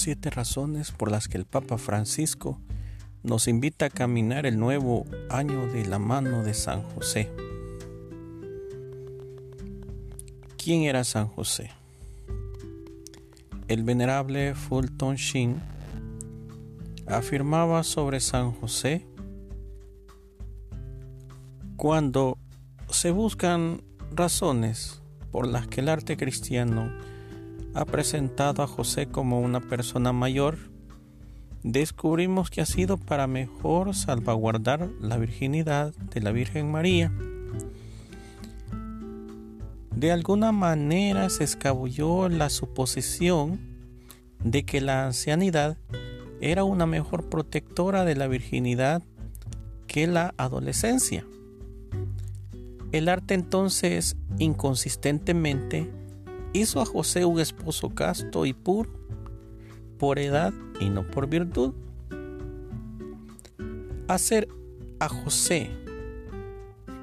siete 0.00 0.30
razones 0.30 0.92
por 0.92 1.10
las 1.10 1.28
que 1.28 1.36
el 1.36 1.44
Papa 1.44 1.76
Francisco 1.76 2.58
nos 3.22 3.48
invita 3.48 3.86
a 3.86 3.90
caminar 3.90 4.46
el 4.46 4.58
nuevo 4.58 5.04
año 5.28 5.66
de 5.66 5.84
la 5.84 5.98
mano 5.98 6.42
de 6.42 6.54
San 6.54 6.82
José. 6.82 7.30
¿Quién 10.56 10.84
era 10.84 11.04
San 11.04 11.28
José? 11.28 11.70
El 13.68 13.84
venerable 13.84 14.54
Fulton 14.54 15.16
Sheen 15.16 15.60
afirmaba 17.06 17.84
sobre 17.84 18.20
San 18.20 18.52
José 18.52 19.06
cuando 21.76 22.38
se 22.88 23.10
buscan 23.10 23.82
razones 24.12 25.02
por 25.30 25.46
las 25.46 25.66
que 25.66 25.80
el 25.82 25.90
arte 25.90 26.16
cristiano 26.16 26.90
ha 27.74 27.84
presentado 27.84 28.62
a 28.62 28.66
José 28.66 29.06
como 29.06 29.40
una 29.40 29.60
persona 29.60 30.12
mayor, 30.12 30.58
descubrimos 31.62 32.50
que 32.50 32.60
ha 32.60 32.66
sido 32.66 32.96
para 32.96 33.26
mejor 33.26 33.94
salvaguardar 33.94 34.88
la 35.00 35.18
virginidad 35.18 35.94
de 35.94 36.20
la 36.20 36.32
Virgen 36.32 36.70
María. 36.70 37.12
De 39.94 40.12
alguna 40.12 40.50
manera 40.50 41.28
se 41.28 41.44
escabulló 41.44 42.28
la 42.28 42.48
suposición 42.48 43.60
de 44.42 44.64
que 44.64 44.80
la 44.80 45.06
ancianidad 45.06 45.76
era 46.40 46.64
una 46.64 46.86
mejor 46.86 47.28
protectora 47.28 48.04
de 48.04 48.16
la 48.16 48.26
virginidad 48.26 49.02
que 49.86 50.06
la 50.06 50.34
adolescencia. 50.38 51.26
El 52.92 53.08
arte 53.08 53.34
entonces 53.34 54.16
inconsistentemente 54.38 55.99
hizo 56.52 56.80
a 56.80 56.86
José 56.86 57.24
un 57.24 57.40
esposo 57.40 57.90
casto 57.90 58.46
y 58.46 58.52
puro, 58.52 58.90
por 59.98 60.18
edad 60.18 60.52
y 60.80 60.90
no 60.90 61.06
por 61.06 61.28
virtud. 61.28 61.74
Hacer 64.08 64.48
a 64.98 65.08
José 65.08 65.70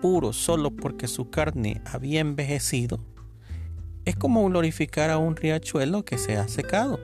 puro 0.02 0.34
solo 0.34 0.72
porque 0.72 1.08
su 1.08 1.30
carne 1.30 1.82
había 1.86 2.20
envejecido 2.20 3.00
es 4.06 4.16
como 4.16 4.46
glorificar 4.46 5.10
a 5.10 5.18
un 5.18 5.36
riachuelo 5.36 6.06
que 6.06 6.18
se 6.18 6.38
ha 6.38 6.48
secado. 6.48 7.00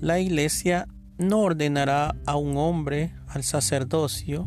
La 0.00 0.20
iglesia 0.20 0.88
no 1.16 1.40
ordenará 1.40 2.16
a 2.26 2.36
un 2.36 2.56
hombre 2.56 3.14
al 3.28 3.44
sacerdocio 3.44 4.46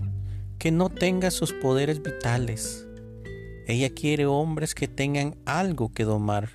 que 0.60 0.72
no 0.72 0.90
tenga 0.90 1.32
sus 1.32 1.54
poderes 1.54 2.04
vitales 2.04 2.87
ella 3.68 3.90
quiere 3.90 4.26
hombres 4.26 4.74
que 4.74 4.88
tengan 4.88 5.36
algo 5.46 5.94
que 5.94 6.06
domar, 6.06 6.50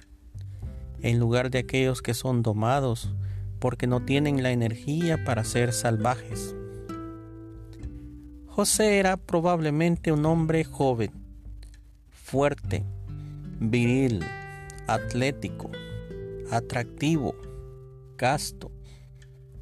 en 1.02 1.18
lugar 1.18 1.50
de 1.50 1.58
aquellos 1.58 2.00
que 2.00 2.14
son 2.14 2.42
domados 2.42 3.14
porque 3.58 3.86
no 3.86 4.00
tienen 4.00 4.42
la 4.42 4.50
energía 4.50 5.22
para 5.22 5.44
ser 5.44 5.74
salvajes. 5.74 6.56
José 8.46 8.98
era 8.98 9.18
probablemente 9.18 10.10
un 10.10 10.24
hombre 10.24 10.64
joven, 10.64 11.10
fuerte, 12.10 12.82
viril, 13.60 14.24
atlético, 14.86 15.70
atractivo, 16.50 17.34
casto, 18.16 18.72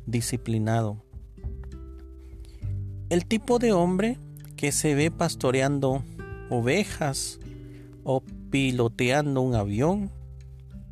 disciplinado. 0.07 1.05
El 3.09 3.27
tipo 3.27 3.59
de 3.59 3.73
hombre 3.73 4.19
que 4.55 4.71
se 4.71 4.95
ve 4.95 5.11
pastoreando 5.11 6.05
ovejas 6.51 7.39
o 8.05 8.23
piloteando 8.51 9.41
un 9.41 9.55
avión 9.55 10.11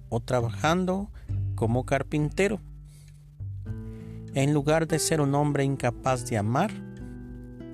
o 0.08 0.20
trabajando 0.20 1.10
como 1.54 1.84
carpintero. 1.84 2.60
En 4.34 4.54
lugar 4.54 4.86
de 4.86 4.98
ser 4.98 5.20
un 5.20 5.34
hombre 5.34 5.64
incapaz 5.64 6.24
de 6.26 6.38
amar, 6.38 6.70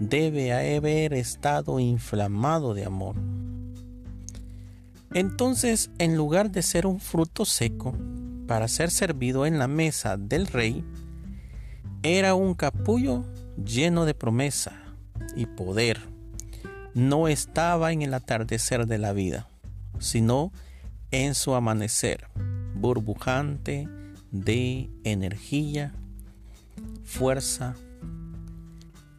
debe 0.00 0.52
haber 0.52 1.12
estado 1.12 1.78
inflamado 1.78 2.74
de 2.74 2.84
amor. 2.84 3.16
Entonces, 5.12 5.90
en 5.98 6.16
lugar 6.16 6.50
de 6.50 6.62
ser 6.62 6.86
un 6.86 6.98
fruto 6.98 7.44
seco 7.44 7.94
para 8.48 8.66
ser 8.66 8.90
servido 8.90 9.46
en 9.46 9.58
la 9.58 9.68
mesa 9.68 10.16
del 10.16 10.46
rey, 10.46 10.84
era 12.02 12.34
un 12.34 12.54
capullo 12.54 13.24
lleno 13.62 14.04
de 14.04 14.14
promesa 14.14 14.72
y 15.36 15.46
poder 15.46 16.13
no 16.94 17.28
estaba 17.28 17.92
en 17.92 18.02
el 18.02 18.14
atardecer 18.14 18.86
de 18.86 18.98
la 18.98 19.12
vida, 19.12 19.48
sino 19.98 20.52
en 21.10 21.34
su 21.34 21.54
amanecer, 21.54 22.28
burbujante 22.74 23.88
de 24.30 24.88
energía, 25.04 25.92
fuerza 27.04 27.74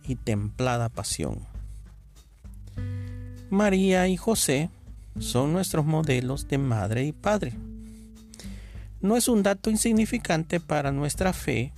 y 0.08 0.16
templada 0.16 0.90
pasión. 0.90 1.40
María 3.50 4.08
y 4.08 4.18
José 4.18 4.70
son 5.20 5.54
nuestros 5.54 5.86
modelos 5.86 6.48
de 6.48 6.58
madre 6.58 7.06
y 7.06 7.12
padre. 7.12 7.54
No 9.02 9.16
es 9.18 9.28
un 9.28 9.44
dato 9.44 9.70
insignificante 9.70 10.60
para 10.60 10.92
nuestra 10.92 11.32
fe 11.32 11.72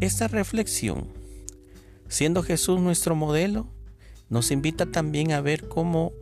esta 0.00 0.28
reflexión. 0.28 1.06
Siendo 2.08 2.42
Jesús 2.42 2.80
nuestro 2.80 3.14
modelo, 3.14 3.68
nos 4.34 4.50
invita 4.50 4.86
también 4.86 5.30
a 5.30 5.40
ver 5.40 5.68
cómo 5.68 6.12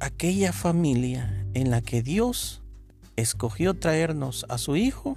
aquella 0.00 0.52
familia 0.52 1.46
en 1.54 1.70
la 1.70 1.80
que 1.80 2.02
Dios 2.02 2.60
escogió 3.14 3.74
traernos 3.74 4.44
a 4.48 4.58
su 4.58 4.74
Hijo, 4.74 5.16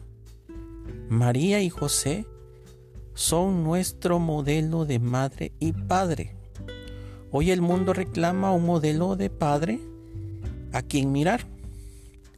María 1.10 1.60
y 1.64 1.72
José, 1.72 2.28
son 3.16 3.64
nuestro 3.64 4.20
modelo 4.20 4.86
de 4.86 5.00
madre 5.00 5.54
y 5.60 5.72
padre. 5.72 6.36
Hoy 7.32 7.50
el 7.50 7.64
mundo 7.64 7.92
reclama 7.94 8.52
un 8.52 8.68
modelo 8.68 9.16
de 9.16 9.32
padre 9.32 9.80
a 10.72 10.84
quien 10.84 11.12
mirar 11.12 11.48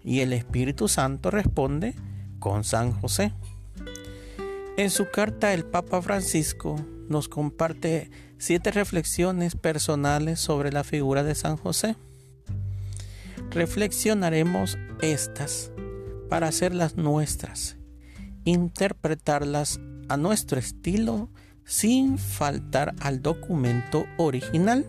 y 0.06 0.22
el 0.22 0.32
Espíritu 0.32 0.88
Santo 0.88 1.32
responde 1.32 1.96
con 2.40 2.64
San 2.64 2.94
José. 2.94 3.34
En 4.78 4.90
su 4.90 5.12
carta 5.12 5.54
el 5.54 5.66
Papa 5.66 6.02
Francisco 6.02 6.78
nos 7.10 7.30
comparte 7.30 8.10
siete 8.38 8.72
reflexiones 8.72 9.56
personales 9.56 10.40
sobre 10.40 10.72
la 10.72 10.84
figura 10.84 11.24
de 11.24 11.36
San 11.36 11.58
José. 11.58 11.96
Reflexionaremos 13.52 14.78
estas 15.02 15.72
para 16.30 16.48
hacerlas 16.48 16.96
nuestras, 16.96 17.78
interpretarlas 18.44 19.80
a 20.10 20.18
nuestro 20.18 20.60
estilo 20.60 21.30
sin 21.64 22.18
faltar 22.18 22.96
al 23.00 23.22
documento 23.22 24.06
original. 24.18 24.86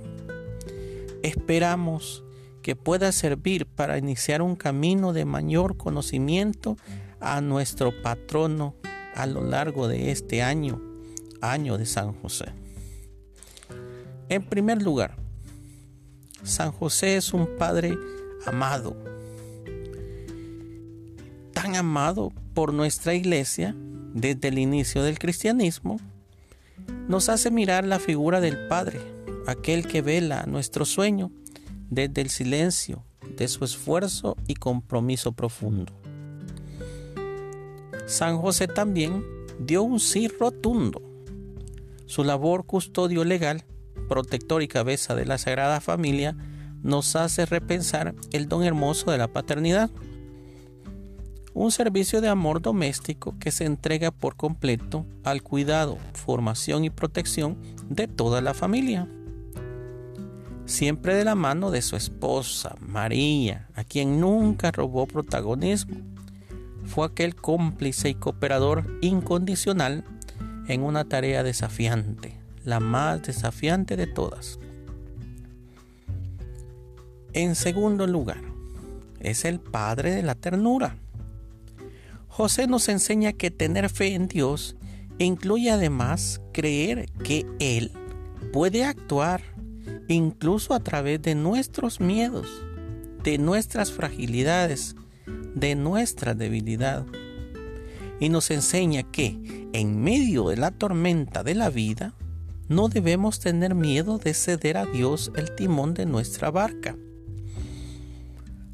Esperamos 1.22 2.24
que 2.62 2.76
pueda 2.76 3.12
servir 3.12 3.66
para 3.66 3.98
iniciar 3.98 4.42
un 4.42 4.56
camino 4.56 5.12
de 5.12 5.24
mayor 5.24 5.76
conocimiento 5.76 6.76
a 7.20 7.40
nuestro 7.40 8.02
patrono 8.02 8.74
a 9.14 9.26
lo 9.26 9.42
largo 9.42 9.88
de 9.88 10.10
este 10.10 10.42
año 10.42 10.87
año 11.40 11.78
de 11.78 11.86
San 11.86 12.12
José. 12.12 12.46
En 14.28 14.44
primer 14.44 14.82
lugar, 14.82 15.16
San 16.42 16.72
José 16.72 17.16
es 17.16 17.32
un 17.32 17.48
padre 17.58 17.96
amado, 18.46 18.96
tan 21.52 21.76
amado 21.76 22.32
por 22.54 22.72
nuestra 22.72 23.14
iglesia 23.14 23.74
desde 24.14 24.48
el 24.48 24.58
inicio 24.58 25.02
del 25.02 25.18
cristianismo, 25.18 25.98
nos 27.08 27.28
hace 27.28 27.50
mirar 27.50 27.84
la 27.84 27.98
figura 27.98 28.40
del 28.40 28.68
Padre, 28.68 29.00
aquel 29.46 29.86
que 29.86 30.02
vela 30.02 30.44
nuestro 30.46 30.84
sueño 30.84 31.30
desde 31.90 32.20
el 32.20 32.30
silencio 32.30 33.04
de 33.36 33.48
su 33.48 33.64
esfuerzo 33.64 34.36
y 34.46 34.54
compromiso 34.54 35.32
profundo. 35.32 35.92
San 38.06 38.38
José 38.38 38.68
también 38.68 39.24
dio 39.58 39.82
un 39.82 40.00
sí 40.00 40.28
rotundo 40.28 41.07
su 42.08 42.24
labor 42.24 42.64
custodio 42.64 43.22
legal, 43.22 43.64
protector 44.08 44.62
y 44.62 44.68
cabeza 44.68 45.14
de 45.14 45.26
la 45.26 45.36
Sagrada 45.36 45.80
Familia, 45.80 46.34
nos 46.82 47.14
hace 47.16 47.44
repensar 47.44 48.14
el 48.32 48.48
don 48.48 48.64
hermoso 48.64 49.10
de 49.10 49.18
la 49.18 49.28
paternidad. 49.28 49.90
Un 51.52 51.70
servicio 51.70 52.22
de 52.22 52.28
amor 52.28 52.62
doméstico 52.62 53.36
que 53.38 53.50
se 53.50 53.66
entrega 53.66 54.10
por 54.10 54.36
completo 54.36 55.04
al 55.22 55.42
cuidado, 55.42 55.98
formación 56.14 56.84
y 56.84 56.90
protección 56.90 57.58
de 57.90 58.08
toda 58.08 58.40
la 58.40 58.54
familia. 58.54 59.06
Siempre 60.64 61.14
de 61.14 61.24
la 61.24 61.34
mano 61.34 61.70
de 61.70 61.82
su 61.82 61.94
esposa, 61.94 62.74
María, 62.80 63.68
a 63.74 63.84
quien 63.84 64.18
nunca 64.18 64.70
robó 64.70 65.06
protagonismo. 65.06 65.96
Fue 66.84 67.04
aquel 67.04 67.34
cómplice 67.34 68.08
y 68.08 68.14
cooperador 68.14 68.98
incondicional 69.02 70.04
en 70.68 70.82
una 70.82 71.04
tarea 71.04 71.42
desafiante, 71.42 72.34
la 72.64 72.78
más 72.78 73.22
desafiante 73.22 73.96
de 73.96 74.06
todas. 74.06 74.58
En 77.32 77.54
segundo 77.54 78.06
lugar, 78.06 78.42
es 79.20 79.44
el 79.44 79.60
Padre 79.60 80.14
de 80.14 80.22
la 80.22 80.34
ternura. 80.34 80.96
José 82.28 82.66
nos 82.66 82.88
enseña 82.88 83.32
que 83.32 83.50
tener 83.50 83.88
fe 83.90 84.14
en 84.14 84.28
Dios 84.28 84.76
incluye 85.18 85.70
además 85.70 86.40
creer 86.52 87.06
que 87.24 87.46
Él 87.58 87.90
puede 88.52 88.84
actuar 88.84 89.42
incluso 90.06 90.74
a 90.74 90.80
través 90.80 91.20
de 91.22 91.34
nuestros 91.34 92.00
miedos, 92.00 92.46
de 93.24 93.38
nuestras 93.38 93.92
fragilidades, 93.92 94.94
de 95.54 95.74
nuestra 95.74 96.34
debilidad. 96.34 97.04
Y 98.20 98.28
nos 98.28 98.50
enseña 98.50 99.02
que 99.04 99.68
en 99.72 100.00
medio 100.00 100.48
de 100.48 100.56
la 100.56 100.70
tormenta 100.70 101.42
de 101.42 101.54
la 101.54 101.70
vida, 101.70 102.14
no 102.68 102.88
debemos 102.88 103.40
tener 103.40 103.74
miedo 103.74 104.18
de 104.18 104.34
ceder 104.34 104.76
a 104.76 104.84
Dios 104.84 105.32
el 105.36 105.54
timón 105.54 105.94
de 105.94 106.04
nuestra 106.04 106.50
barca. 106.50 106.96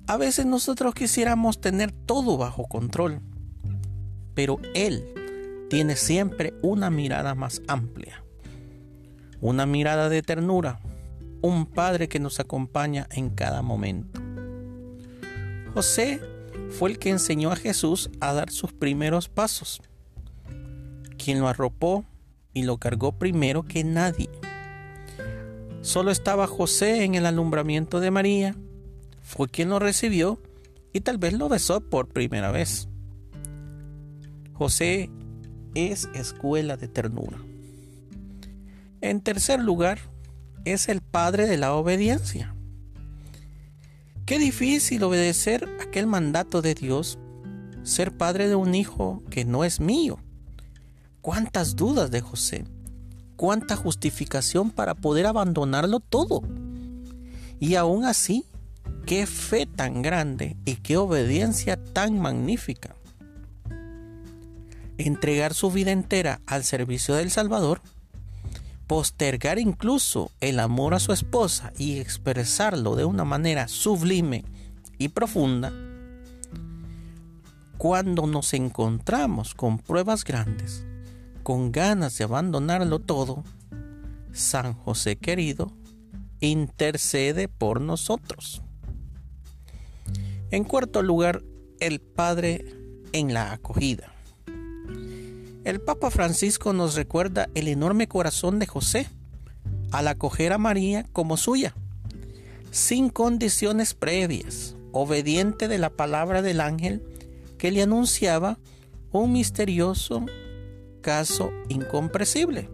A 0.07 0.17
veces 0.17 0.47
nosotros 0.47 0.95
quisiéramos 0.95 1.61
tener 1.61 1.93
todo 1.93 2.37
bajo 2.37 2.65
control, 2.65 3.21
pero 4.35 4.59
Él 4.75 5.05
tiene 5.71 5.97
siempre 5.97 6.55
una 6.63 6.91
mirada 6.91 7.35
más 7.35 7.63
amplia, 7.69 8.23
una 9.41 9.65
mirada 9.65 10.09
de 10.09 10.23
ternura, 10.23 10.81
un 11.41 11.67
Padre 11.67 12.09
que 12.09 12.21
nos 12.21 12.41
acompaña 12.41 13.07
en 13.11 13.31
cada 13.31 13.63
momento. 13.63 14.21
José 15.73 16.21
fue 16.71 16.91
el 16.91 16.99
que 16.99 17.11
enseñó 17.11 17.51
a 17.51 17.57
Jesús 17.57 18.11
a 18.21 18.33
dar 18.33 18.51
sus 18.51 18.73
primeros 18.73 19.29
pasos, 19.29 19.81
quien 21.19 21.41
lo 21.41 21.49
arropó 21.49 22.05
y 22.53 22.63
lo 22.63 22.79
cargó 22.79 23.13
primero 23.13 23.63
que 23.63 23.85
nadie. 23.85 24.29
Solo 25.83 26.11
estaba 26.11 26.47
José 26.47 27.05
en 27.05 27.15
el 27.15 27.27
alumbramiento 27.27 28.01
de 28.01 28.11
María, 28.11 28.57
fue 29.23 29.49
quien 29.49 29.69
lo 29.69 29.79
recibió 29.79 30.41
y 30.93 31.01
tal 31.01 31.19
vez 31.19 31.33
lo 31.35 31.49
besó 31.49 31.81
por 31.81 32.09
primera 32.09 32.51
vez. 32.51 32.89
José 34.53 35.11
es 35.75 36.09
escuela 36.15 36.77
de 36.77 36.89
ternura. 36.89 37.39
En 39.01 39.21
tercer 39.21 39.61
lugar, 39.61 39.99
es 40.65 40.89
el 40.89 41.03
padre 41.03 41.47
de 41.47 41.59
la 41.59 41.75
obediencia. 41.75 42.54
Qué 44.27 44.39
difícil 44.39 45.03
obedecer 45.03 45.69
aquel 45.81 46.07
mandato 46.07 46.63
de 46.63 46.75
Dios, 46.75 47.19
ser 47.83 48.17
padre 48.17 48.49
de 48.49 48.55
un 48.55 48.75
hijo 48.75 49.23
que 49.31 49.45
no 49.45 49.65
es 49.65 49.81
mío. 49.81 50.19
Cuántas 51.21 51.77
dudas 51.77 52.11
de 52.11 52.21
José, 52.21 52.65
cuánta 53.37 53.77
justificación 53.77 54.71
para 54.71 54.95
poder 54.95 55.27
abandonarlo 55.27 56.01
todo. 56.01 56.43
Y 57.61 57.75
aún 57.75 58.05
así, 58.05 58.47
qué 59.07 59.27
fe 59.27 59.67
tan 59.67 60.03
grande 60.03 60.57
y 60.65 60.77
qué 60.77 60.97
obediencia 60.97 61.77
tan 61.77 62.19
magnífica 62.19 62.95
entregar 64.99 65.55
su 65.55 65.71
vida 65.71 65.91
entera 65.91 66.41
al 66.47 66.65
servicio 66.65 67.15
del 67.15 67.31
Salvador, 67.31 67.81
postergar 68.87 69.59
incluso 69.59 70.31
el 70.41 70.61
amor 70.61 70.95
a 70.95 71.01
su 71.01 71.13
esposa 71.13 71.73
y 71.79 71.99
expresarlo 71.99 72.97
de 72.97 73.05
una 73.05 73.25
manera 73.25 73.69
sublime 73.69 74.45
y 74.99 75.09
profunda, 75.09 75.73
cuando 77.79 78.27
nos 78.27 78.55
encontramos 78.55 79.55
con 79.55 79.79
pruebas 79.79 80.25
grandes, 80.25 80.87
con 81.43 81.73
ganas 81.73 82.17
de 82.17 82.25
abandonarlo 82.25 82.99
todo, 82.99 83.45
San 84.33 84.75
José 84.75 85.17
querido, 85.17 85.73
intercede 86.41 87.49
por 87.49 87.81
nosotros. 87.81 88.63
En 90.51 90.65
cuarto 90.65 91.03
lugar, 91.03 91.43
el 91.81 92.01
Padre 92.01 92.65
en 93.13 93.35
la 93.35 93.53
acogida. 93.53 94.14
El 95.65 95.81
Papa 95.81 96.11
Francisco 96.11 96.75
nos 96.75 96.95
recuerda 96.95 97.49
el 97.55 97.69
enorme 97.69 98.07
corazón 98.07 98.59
de 98.59 98.67
José 98.67 99.09
al 99.93 100.09
acoger 100.09 100.53
a 100.53 100.59
María 100.59 101.07
como 101.15 101.39
suya, 101.39 101.75
sin 102.71 103.09
condiciones 103.09 103.95
previas, 103.95 104.77
obediente 104.93 105.67
de 105.67 105.79
la 105.79 105.89
palabra 105.89 106.43
del 106.43 106.61
ángel 106.61 107.03
que 107.57 107.71
le 107.71 107.81
anunciaba 107.81 108.59
un 109.11 109.33
misterioso 109.33 110.27
caso 111.01 111.51
incomprensible. 111.71 112.69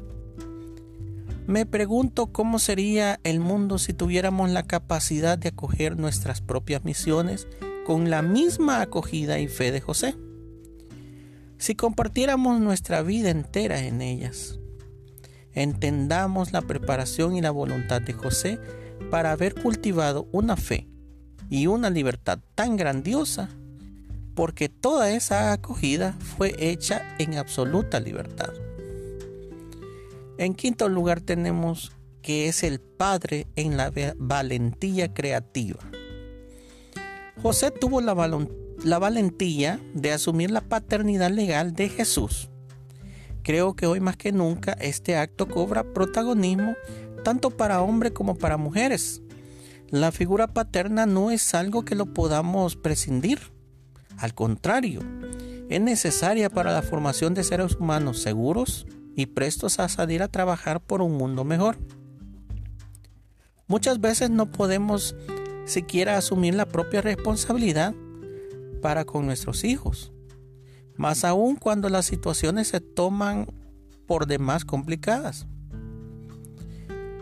Me 1.46 1.66
pregunto 1.66 2.26
cómo 2.32 2.58
sería 2.58 3.20
el 3.22 3.38
mundo 3.38 3.78
si 3.78 3.92
tuviéramos 3.92 4.50
la 4.50 4.64
capacidad 4.64 5.38
de 5.38 5.50
acoger 5.50 5.96
nuestras 5.96 6.40
propias 6.40 6.84
misiones 6.84 7.46
con 7.86 8.10
la 8.10 8.22
misma 8.22 8.80
acogida 8.80 9.38
y 9.38 9.46
fe 9.46 9.70
de 9.70 9.80
José 9.80 10.16
si 11.60 11.74
compartiéramos 11.74 12.58
nuestra 12.58 13.02
vida 13.02 13.28
entera 13.28 13.84
en 13.84 14.00
ellas. 14.00 14.58
Entendamos 15.52 16.52
la 16.52 16.62
preparación 16.62 17.36
y 17.36 17.42
la 17.42 17.50
voluntad 17.50 18.00
de 18.00 18.14
José 18.14 18.58
para 19.10 19.32
haber 19.32 19.54
cultivado 19.54 20.26
una 20.32 20.56
fe 20.56 20.88
y 21.50 21.66
una 21.66 21.90
libertad 21.90 22.38
tan 22.54 22.76
grandiosa, 22.76 23.50
porque 24.34 24.70
toda 24.70 25.10
esa 25.10 25.52
acogida 25.52 26.16
fue 26.18 26.54
hecha 26.58 27.02
en 27.18 27.36
absoluta 27.36 28.00
libertad. 28.00 28.54
En 30.38 30.54
quinto 30.54 30.88
lugar 30.88 31.20
tenemos 31.20 31.92
que 32.22 32.48
es 32.48 32.62
el 32.62 32.80
Padre 32.80 33.48
en 33.56 33.76
la 33.76 33.92
valentía 34.16 35.12
creativa. 35.12 35.80
José 37.42 37.70
tuvo 37.70 38.00
la, 38.00 38.14
la 38.84 38.98
valentía 38.98 39.80
de 39.94 40.12
asumir 40.12 40.50
la 40.50 40.62
paternidad 40.62 41.30
legal 41.30 41.74
de 41.74 41.88
Jesús. 41.88 42.50
Creo 43.42 43.74
que 43.74 43.86
hoy 43.86 44.00
más 44.00 44.16
que 44.16 44.32
nunca 44.32 44.72
este 44.72 45.16
acto 45.16 45.48
cobra 45.48 45.84
protagonismo 45.84 46.74
tanto 47.24 47.50
para 47.50 47.82
hombres 47.82 48.12
como 48.12 48.36
para 48.36 48.56
mujeres. 48.56 49.22
La 49.88 50.12
figura 50.12 50.46
paterna 50.48 51.06
no 51.06 51.30
es 51.30 51.54
algo 51.54 51.84
que 51.84 51.94
lo 51.94 52.06
podamos 52.06 52.76
prescindir. 52.76 53.40
Al 54.18 54.34
contrario, 54.34 55.00
es 55.68 55.80
necesaria 55.80 56.50
para 56.50 56.72
la 56.72 56.82
formación 56.82 57.34
de 57.34 57.44
seres 57.44 57.76
humanos 57.76 58.20
seguros 58.20 58.86
y 59.16 59.26
prestos 59.26 59.78
a 59.80 59.88
salir 59.88 60.22
a 60.22 60.28
trabajar 60.28 60.80
por 60.80 61.02
un 61.02 61.16
mundo 61.16 61.44
mejor. 61.44 61.76
Muchas 63.66 64.00
veces 64.00 64.30
no 64.30 64.50
podemos 64.50 65.14
siquiera 65.64 66.16
asumir 66.16 66.54
la 66.54 66.66
propia 66.66 67.02
responsabilidad 67.02 67.94
para 68.80 69.04
con 69.04 69.26
nuestros 69.26 69.64
hijos. 69.64 70.12
Más 70.96 71.24
aún 71.24 71.56
cuando 71.56 71.88
las 71.88 72.06
situaciones 72.06 72.68
se 72.68 72.80
toman 72.80 73.46
por 74.06 74.26
demás 74.26 74.64
complicadas. 74.64 75.46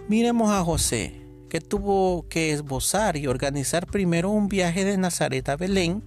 Miremos 0.09 0.51
a 0.51 0.65
José, 0.65 1.21
que 1.49 1.61
tuvo 1.61 2.27
que 2.29 2.53
esbozar 2.53 3.17
y 3.17 3.27
organizar 3.27 3.87
primero 3.87 4.31
un 4.31 4.49
viaje 4.49 4.85
de 4.85 4.97
Nazaret 4.97 5.49
a 5.49 5.57
Belén, 5.57 6.03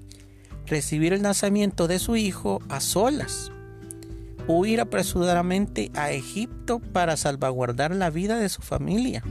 recibir 0.66 1.14
el 1.14 1.22
nacimiento 1.22 1.88
de 1.88 2.00
su 2.00 2.16
hijo 2.16 2.60
a 2.70 2.80
solas, 2.80 3.52
huir 4.48 4.82
apresuradamente 4.82 5.92
a 5.94 6.12
Egipto 6.12 6.80
para 6.80 7.18
salvaguardar 7.18 7.96
la 7.96 8.10
vida 8.10 8.38
de 8.38 8.50
su 8.50 8.62
familia, 8.62 9.24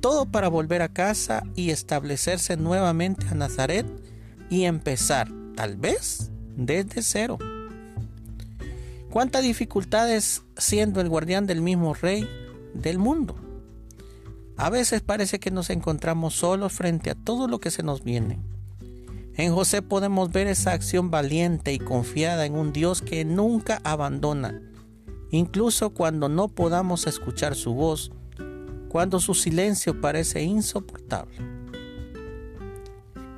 todo 0.00 0.26
para 0.26 0.48
volver 0.48 0.82
a 0.82 0.92
casa 0.92 1.42
y 1.54 1.70
establecerse 1.70 2.56
nuevamente 2.56 3.26
a 3.28 3.34
Nazaret 3.34 3.86
y 4.50 4.64
empezar, 4.64 5.28
tal 5.56 5.76
vez, 5.76 6.30
desde 6.56 7.02
cero. 7.02 7.38
¿Cuántas 9.10 9.42
dificultades 9.42 10.42
siendo 10.56 11.00
el 11.00 11.08
guardián 11.08 11.46
del 11.46 11.62
mismo 11.62 11.94
rey 11.94 12.28
del 12.74 12.98
mundo? 12.98 13.36
A 14.56 14.70
veces 14.70 15.00
parece 15.00 15.38
que 15.38 15.50
nos 15.50 15.70
encontramos 15.70 16.34
solos 16.34 16.72
frente 16.72 17.10
a 17.10 17.14
todo 17.14 17.48
lo 17.48 17.60
que 17.60 17.70
se 17.70 17.82
nos 17.82 18.02
viene. 18.02 18.38
En 19.36 19.54
José 19.54 19.82
podemos 19.82 20.32
ver 20.32 20.48
esa 20.48 20.72
acción 20.72 21.12
valiente 21.12 21.72
y 21.72 21.78
confiada 21.78 22.44
en 22.44 22.54
un 22.54 22.72
Dios 22.72 23.02
que 23.02 23.24
nunca 23.24 23.80
abandona, 23.84 24.60
incluso 25.30 25.90
cuando 25.90 26.28
no 26.28 26.48
podamos 26.48 27.06
escuchar 27.06 27.54
su 27.54 27.72
voz, 27.72 28.10
cuando 28.88 29.20
su 29.20 29.34
silencio 29.34 30.00
parece 30.00 30.42
insoportable. 30.42 31.57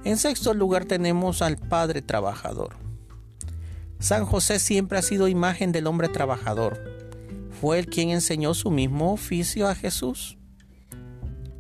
En 0.03 0.17
sexto 0.17 0.55
lugar 0.55 0.87
tenemos 0.87 1.43
al 1.43 1.59
Padre 1.59 2.01
Trabajador. 2.01 2.77
San 3.99 4.25
José 4.25 4.59
siempre 4.59 4.99
ha 4.99 5.03
sido 5.03 5.29
imagen 5.29 5.73
del 5.73 5.87
hombre 5.87 6.09
trabajador. 6.09 6.81
Fue 7.61 7.79
el 7.79 7.87
quien 7.87 8.09
enseñó 8.09 8.55
su 8.55 8.71
mismo 8.71 9.13
oficio 9.13 9.69
a 9.69 9.75
Jesús. 9.75 10.39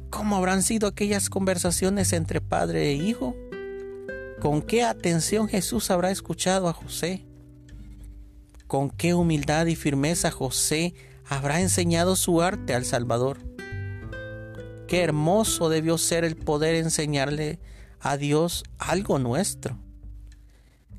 ¿Cómo 0.08 0.36
habrán 0.36 0.62
sido 0.62 0.88
aquellas 0.88 1.28
conversaciones 1.28 2.14
entre 2.14 2.40
padre 2.40 2.88
e 2.88 2.94
hijo? 2.94 3.36
¿Con 4.40 4.62
qué 4.62 4.84
atención 4.84 5.46
Jesús 5.46 5.90
habrá 5.90 6.10
escuchado 6.10 6.66
a 6.68 6.72
José? 6.72 7.26
¿Con 8.66 8.88
qué 8.88 9.12
humildad 9.12 9.66
y 9.66 9.76
firmeza 9.76 10.30
José 10.30 10.94
habrá 11.28 11.60
enseñado 11.60 12.16
su 12.16 12.40
arte 12.40 12.74
al 12.74 12.86
Salvador? 12.86 13.38
Qué 14.88 15.02
hermoso 15.02 15.68
debió 15.68 15.98
ser 15.98 16.24
el 16.24 16.36
poder 16.36 16.74
enseñarle 16.76 17.60
a 18.00 18.16
Dios 18.16 18.64
algo 18.78 19.18
nuestro. 19.18 19.76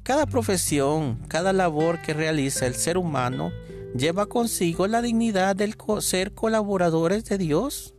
Cada 0.03 0.25
profesión, 0.25 1.19
cada 1.27 1.53
labor 1.53 2.01
que 2.01 2.13
realiza 2.13 2.65
el 2.65 2.75
ser 2.75 2.97
humano 2.97 3.51
lleva 3.95 4.27
consigo 4.27 4.87
la 4.87 5.01
dignidad 5.01 5.55
del 5.55 5.75
ser 5.99 6.33
colaboradores 6.33 7.25
de 7.25 7.37
Dios. 7.37 7.93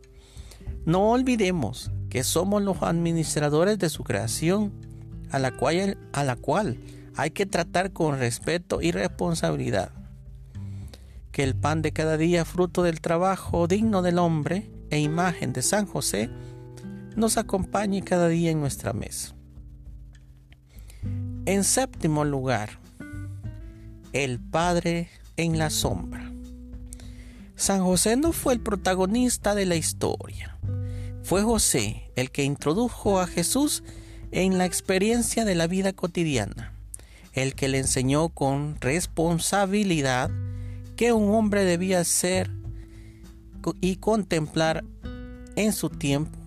No 0.85 1.11
olvidemos 1.11 1.91
que 2.09 2.23
somos 2.23 2.61
los 2.61 2.81
administradores 2.83 3.79
de 3.79 3.89
su 3.89 4.03
creación, 4.03 4.73
a 5.31 5.39
la 5.39 5.51
cual, 5.55 5.97
a 6.11 6.23
la 6.23 6.35
cual 6.35 6.77
hay 7.15 7.31
que 7.31 7.45
tratar 7.45 7.93
con 7.93 8.19
respeto 8.19 8.81
y 8.81 8.91
responsabilidad. 8.91 9.91
Que 11.31 11.43
el 11.43 11.55
pan 11.55 11.81
de 11.81 11.93
cada 11.93 12.17
día, 12.17 12.45
fruto 12.45 12.83
del 12.83 13.01
trabajo 13.01 13.67
digno 13.67 14.01
del 14.01 14.19
hombre 14.19 14.69
e 14.89 14.99
imagen 14.99 15.53
de 15.53 15.61
San 15.61 15.85
José, 15.85 16.29
nos 17.15 17.37
acompañe 17.37 18.01
cada 18.01 18.27
día 18.27 18.51
en 18.51 18.59
nuestra 18.59 18.93
mesa. 18.93 19.35
En 21.45 21.63
séptimo 21.63 22.23
lugar, 22.23 22.79
el 24.13 24.39
Padre 24.39 25.09
en 25.37 25.57
la 25.57 25.69
sombra. 25.69 26.31
San 27.55 27.83
José 27.83 28.15
no 28.15 28.31
fue 28.31 28.53
el 28.53 28.59
protagonista 28.59 29.55
de 29.55 29.65
la 29.65 29.75
historia. 29.75 30.57
Fue 31.23 31.41
José 31.43 32.11
el 32.15 32.31
que 32.31 32.43
introdujo 32.43 33.19
a 33.19 33.27
Jesús 33.27 33.83
en 34.31 34.57
la 34.57 34.65
experiencia 34.65 35.45
de 35.45 35.55
la 35.55 35.67
vida 35.67 35.93
cotidiana, 35.93 36.73
el 37.33 37.55
que 37.55 37.67
le 37.67 37.79
enseñó 37.79 38.29
con 38.29 38.77
responsabilidad 38.81 40.31
que 40.95 41.13
un 41.13 41.33
hombre 41.33 41.63
debía 41.63 42.03
ser 42.03 42.51
y 43.79 43.95
contemplar 43.97 44.83
en 45.55 45.71
su 45.71 45.89
tiempo, 45.89 46.37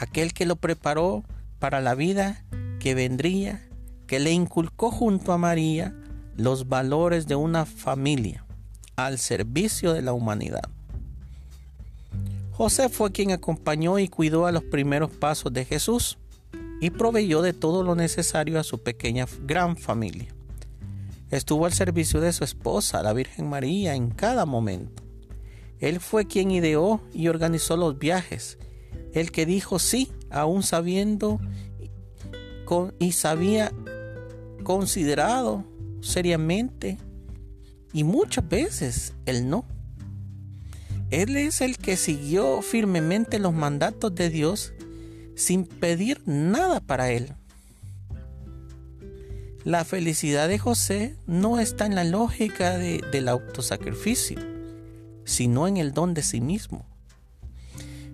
aquel 0.00 0.32
que 0.32 0.46
lo 0.46 0.56
preparó 0.56 1.22
para 1.58 1.80
la 1.80 1.94
vida 1.94 2.42
que 2.78 2.94
vendría, 2.94 3.68
que 4.06 4.18
le 4.18 4.32
inculcó 4.32 4.90
junto 4.90 5.32
a 5.32 5.38
María 5.38 5.94
los 6.36 6.68
valores 6.68 7.26
de 7.26 7.36
una 7.36 7.66
familia 7.66 8.46
al 8.96 9.18
servicio 9.18 9.92
de 9.92 10.00
la 10.02 10.14
humanidad. 10.14 10.68
José 12.52 12.88
fue 12.88 13.12
quien 13.12 13.30
acompañó 13.30 13.98
y 13.98 14.08
cuidó 14.08 14.46
a 14.46 14.52
los 14.52 14.64
primeros 14.64 15.10
pasos 15.10 15.52
de 15.52 15.64
Jesús 15.66 16.18
y 16.80 16.90
proveyó 16.90 17.42
de 17.42 17.52
todo 17.52 17.82
lo 17.82 17.94
necesario 17.94 18.58
a 18.58 18.64
su 18.64 18.82
pequeña 18.82 19.26
gran 19.46 19.76
familia. 19.76 20.34
Estuvo 21.30 21.66
al 21.66 21.74
servicio 21.74 22.20
de 22.20 22.32
su 22.32 22.42
esposa, 22.42 23.02
la 23.02 23.12
Virgen 23.12 23.48
María, 23.48 23.94
en 23.94 24.10
cada 24.10 24.46
momento. 24.46 25.02
Él 25.78 26.00
fue 26.00 26.26
quien 26.26 26.50
ideó 26.50 27.00
y 27.12 27.28
organizó 27.28 27.76
los 27.76 27.98
viajes, 27.98 28.58
el 29.14 29.32
que 29.32 29.46
dijo 29.46 29.78
sí, 29.78 30.10
aún 30.30 30.62
sabiendo 30.62 31.40
y 32.98 33.12
sabía 33.12 33.72
considerado 34.62 35.64
seriamente 36.00 36.98
y 37.92 38.04
muchas 38.04 38.48
veces 38.48 39.14
el 39.26 39.48
no. 39.48 39.64
Él 41.10 41.36
es 41.36 41.60
el 41.60 41.76
que 41.76 41.96
siguió 41.96 42.62
firmemente 42.62 43.40
los 43.40 43.52
mandatos 43.52 44.14
de 44.14 44.30
Dios 44.30 44.72
sin 45.34 45.64
pedir 45.64 46.22
nada 46.26 46.80
para 46.80 47.10
él. 47.10 47.34
La 49.64 49.84
felicidad 49.84 50.48
de 50.48 50.58
José 50.58 51.16
no 51.26 51.58
está 51.58 51.86
en 51.86 51.94
la 51.94 52.04
lógica 52.04 52.78
del 52.78 53.28
autosacrificio, 53.28 54.38
sino 55.24 55.66
en 55.66 55.76
el 55.76 55.92
don 55.92 56.14
de 56.14 56.22
sí 56.22 56.40
mismo. 56.40 56.89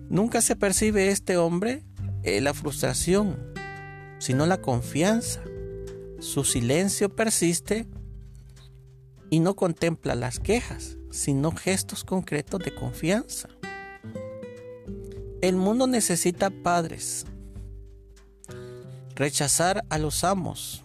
Nunca 0.09 0.41
se 0.41 0.55
percibe 0.55 1.09
este 1.09 1.37
hombre 1.37 1.83
eh, 2.23 2.41
la 2.41 2.53
frustración, 2.53 3.37
sino 4.19 4.45
la 4.45 4.61
confianza. 4.61 5.41
Su 6.19 6.43
silencio 6.43 7.15
persiste 7.15 7.87
y 9.29 9.39
no 9.39 9.55
contempla 9.55 10.15
las 10.15 10.39
quejas, 10.39 10.97
sino 11.11 11.51
gestos 11.51 12.03
concretos 12.03 12.61
de 12.63 12.73
confianza. 12.73 13.49
El 15.41 15.55
mundo 15.55 15.87
necesita 15.87 16.49
padres. 16.49 17.25
Rechazar 19.15 19.83
a 19.89 19.97
los 19.97 20.23
amos. 20.23 20.83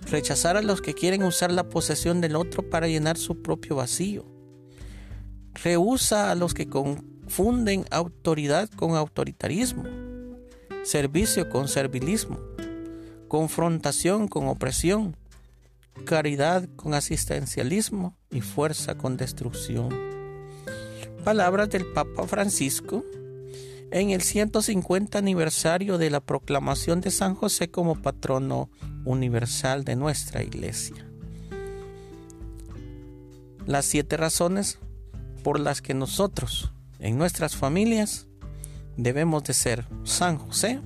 Rechazar 0.00 0.56
a 0.56 0.62
los 0.62 0.82
que 0.82 0.94
quieren 0.94 1.22
usar 1.22 1.52
la 1.52 1.68
posesión 1.68 2.20
del 2.20 2.36
otro 2.36 2.68
para 2.68 2.88
llenar 2.88 3.16
su 3.16 3.40
propio 3.40 3.76
vacío. 3.76 4.26
Rehúsa 5.54 6.30
a 6.30 6.34
los 6.34 6.52
que 6.52 6.68
confunden 7.32 7.86
autoridad 7.90 8.68
con 8.68 8.94
autoritarismo. 8.94 9.84
Servicio 10.82 11.48
con 11.48 11.66
servilismo. 11.66 12.38
Confrontación 13.26 14.28
con 14.28 14.48
opresión 14.48 15.16
caridad 16.04 16.68
con 16.76 16.92
asistencialismo 16.92 18.18
y 18.30 18.42
fuerza 18.42 18.98
con 18.98 19.16
destrucción. 19.16 19.88
Palabras 21.24 21.70
del 21.70 21.86
Papa 21.86 22.26
Francisco 22.26 23.02
en 23.90 24.10
el 24.10 24.20
150 24.20 25.16
aniversario 25.16 25.96
de 25.96 26.10
la 26.10 26.20
proclamación 26.20 27.00
de 27.00 27.10
San 27.10 27.34
José 27.34 27.70
como 27.70 28.02
patrono 28.02 28.68
universal 29.06 29.84
de 29.84 29.96
nuestra 29.96 30.42
iglesia. 30.42 31.08
Las 33.64 33.86
siete 33.86 34.18
razones 34.18 34.78
por 35.42 35.58
las 35.58 35.80
que 35.80 35.94
nosotros 35.94 36.74
en 37.02 37.18
nuestras 37.18 37.56
familias 37.56 38.28
debemos 38.96 39.42
de 39.44 39.54
ser 39.54 39.84
San 40.04 40.38
José 40.38 40.80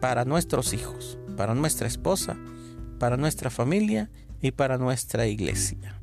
para 0.00 0.24
nuestros 0.24 0.72
hijos, 0.72 1.16
para 1.36 1.54
nuestra 1.54 1.86
esposa, 1.86 2.36
para 2.98 3.16
nuestra 3.16 3.48
familia 3.48 4.10
y 4.42 4.50
para 4.50 4.78
nuestra 4.78 5.26
iglesia. 5.26 5.97